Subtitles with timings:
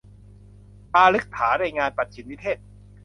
[0.93, 2.57] ปาฐกถาในงานปัจฉิมนิเทศ